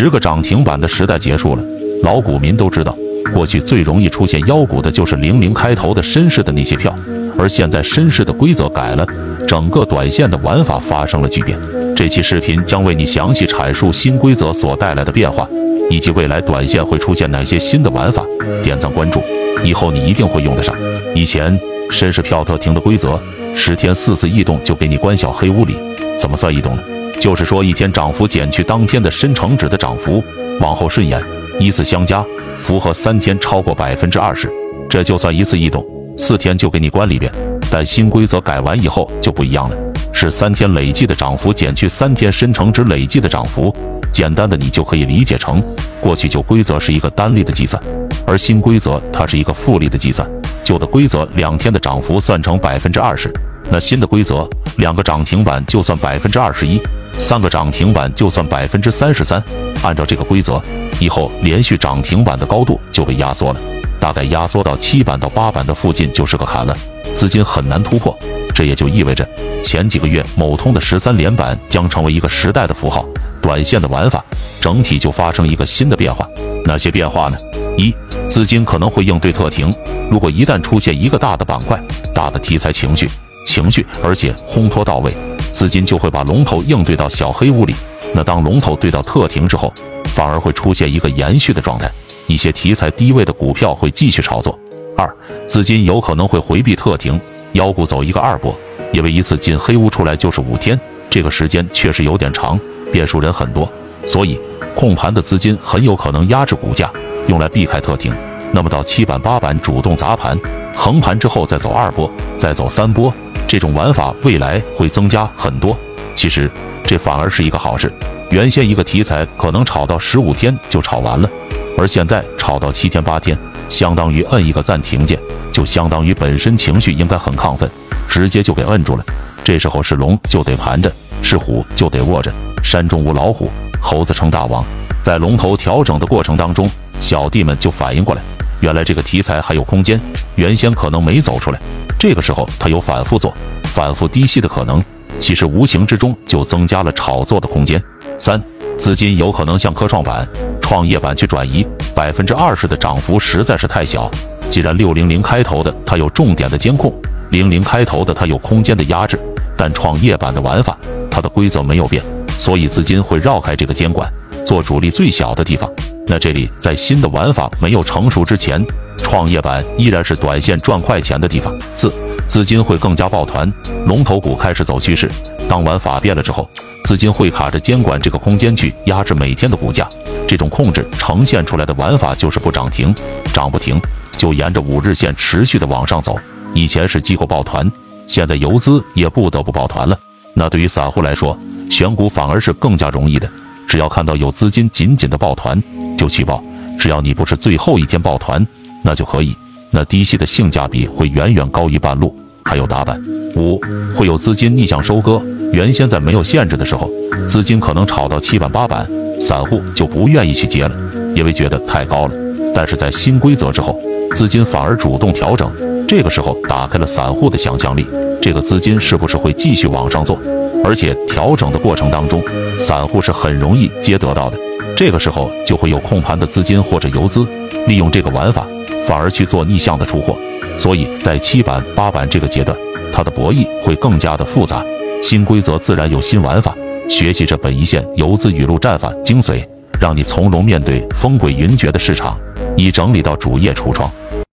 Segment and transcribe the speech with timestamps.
[0.00, 1.62] 十个涨停板的时代结束了。
[2.04, 2.96] 老股民都知道，
[3.34, 6.94] 过去最容易出现妖股的就是零零开头的绅士的那些票，
[7.36, 9.04] 而现在绅士的规则改了，
[9.44, 11.58] 整个短线的玩法发生了巨变。
[11.96, 15.48] 这期视频将为你详细阐述新规则所带来的变化，
[15.90, 18.24] 以及未来短线会出现哪些新的玩法。
[18.62, 19.20] 点赞关注，
[19.64, 20.72] 以后你一定会用得上。
[21.12, 21.58] 以前
[21.90, 23.20] 绅士票特停的规则，
[23.56, 25.74] 十天四次异动就给你关小黑屋里，
[26.20, 26.82] 怎么算异动呢？
[27.18, 30.22] 就是说一天涨幅减去当天的深成指的涨幅，
[30.60, 31.22] 往后顺延。
[31.58, 32.24] 依次相加，
[32.60, 34.50] 符合三天超过百分之二十，
[34.88, 35.84] 这就算一次异动，
[36.16, 37.30] 四天就给你关里边。
[37.70, 39.76] 但新规则改完以后就不一样了，
[40.12, 43.74] 是三天累计的涨幅减去三天深成指累计的涨幅。
[44.12, 45.62] 简单的你就可以理解成，
[46.00, 47.80] 过去旧规则是一个单利的计算，
[48.26, 50.28] 而新规则它是一个复利的计算。
[50.62, 53.32] 旧的规则两天的涨幅算成百分之二十，
[53.70, 56.80] 那新的规则两个涨停板就算百分之二十一。
[57.12, 59.42] 三个涨停板就算百分之三十三，
[59.82, 60.60] 按照这个规则，
[61.00, 63.60] 以后连续涨停板的高度就被压缩了，
[64.00, 68.16] 大概压缩到七板到八板的附近就是个坎了，资金很难突破。
[68.54, 69.28] 这也就意味着
[69.62, 73.04] 前几个月某通的十三连板将成为一个时代的符号，
[73.40, 74.24] 短线的玩法
[74.60, 76.28] 整体就发生一个新的变化。
[76.64, 77.38] 哪些变化呢？
[77.76, 77.94] 一，
[78.28, 79.72] 资金可能会应对特停，
[80.10, 81.80] 如果一旦出现一个大的板块、
[82.14, 83.08] 大的题材情绪。
[83.46, 85.10] 情绪，而且烘托到位，
[85.58, 87.74] 资金就会把龙头应对到小黑屋里。
[88.14, 91.90] 那当龙头对到特停之后，反而会出现一个延续的状态，
[92.28, 94.56] 一些题材低位的股票会继续炒作。
[94.96, 95.12] 二，
[95.48, 97.20] 资金有可能会回避特停，
[97.54, 98.56] 妖股走一个二波，
[98.92, 100.78] 因为一次进黑屋出来就是五天，
[101.10, 102.56] 这个时间确实有点长，
[102.92, 103.68] 变数人很多，
[104.06, 104.38] 所以
[104.76, 106.88] 控盘的资金很有可能压制股价，
[107.26, 108.14] 用来避开特停。
[108.52, 110.38] 那么到七板八板主动砸盘，
[110.76, 113.12] 横盘之后再走二波，再走三波。
[113.48, 115.74] 这种玩法未来会增加很多，
[116.14, 116.50] 其实
[116.84, 117.90] 这反而是一个好事。
[118.30, 121.30] 原先一个题材可能炒到十五天就炒完了，
[121.78, 123.36] 而现在炒到七天八天，
[123.70, 125.18] 相当于摁一个暂停键，
[125.50, 127.66] 就相当于本身情绪应该很亢奋，
[128.06, 129.04] 直接就给摁住了。
[129.42, 130.92] 这时候是龙就得盘着，
[131.22, 132.30] 是虎就得卧着。
[132.62, 133.50] 山中无老虎，
[133.80, 134.62] 猴子称大王。
[135.00, 136.70] 在龙头调整的过程当中，
[137.00, 138.20] 小弟们就反应过来，
[138.60, 139.98] 原来这个题材还有空间，
[140.34, 141.58] 原先可能没走出来。
[141.98, 144.80] 这个时候，它有反复做、反复低吸的可能，
[145.18, 147.82] 其实无形之中就增加了炒作的空间。
[148.18, 148.40] 三，
[148.78, 150.26] 资金有可能向科创板、
[150.62, 151.66] 创业板去转移，
[151.96, 154.08] 百分之二十的涨幅实在是太小。
[154.48, 156.94] 既然六零零开头的它有重点的监控，
[157.30, 159.18] 零零开头的它有空间的压制，
[159.56, 160.78] 但创业板的玩法，
[161.10, 164.08] 它的规则没有变，所以资金会绕开这个监管，
[164.46, 165.68] 做主力最小的地方。
[166.06, 168.64] 那这里在新的玩法没有成熟之前。
[169.02, 171.54] 创业板依然是短线赚快钱的地方。
[171.74, 171.92] 四，
[172.26, 173.50] 资金会更加抱团，
[173.86, 175.10] 龙头股开始走趋势。
[175.48, 176.48] 当玩法变了之后，
[176.84, 179.88] 资金会卡着监管这个空间去压制每天的股价。
[180.26, 182.94] 这种控制呈现出来的玩法就是不涨停，
[183.32, 183.80] 涨不停，
[184.18, 186.18] 就沿着五日线持续的往上走。
[186.52, 187.70] 以前是机构抱团，
[188.06, 189.98] 现在游资也不得不抱团了。
[190.34, 191.38] 那对于散户来说，
[191.70, 193.28] 选股反而是更加容易的。
[193.66, 195.62] 只要看到有资金紧紧的抱团，
[195.96, 196.42] 就去抱。
[196.78, 198.46] 只要你不是最后一天抱团。
[198.82, 199.34] 那就可以，
[199.70, 203.00] 那低息的性价比会远远高于半路，还有打板。
[203.36, 203.60] 五
[203.94, 205.20] 会有资金逆向收割，
[205.52, 206.90] 原先在没有限制的时候，
[207.28, 208.88] 资金可能炒到七板八板，
[209.20, 210.74] 散户就不愿意去接了，
[211.14, 212.14] 因为觉得太高了。
[212.54, 213.78] 但是在新规则之后，
[214.14, 215.50] 资金反而主动调整，
[215.86, 217.86] 这个时候打开了散户的想象力，
[218.20, 220.18] 这个资金是不是会继续往上做？
[220.64, 222.22] 而且调整的过程当中，
[222.58, 224.36] 散户是很容易接得到的，
[224.78, 227.26] 这个时候就会有控盘的资金或者游资
[227.66, 228.46] 利用这个玩法。
[228.86, 230.16] 反而去做逆向的出货，
[230.56, 232.56] 所以在七板八板这个阶段，
[232.92, 234.64] 它的博弈会更加的复杂。
[235.02, 236.56] 新规则自然有新玩法，
[236.88, 239.44] 学习着本一线游资语录战法精髓，
[239.80, 242.16] 让你从容面对风鬼云谲的市场，
[242.56, 243.90] 已整理到主页橱窗。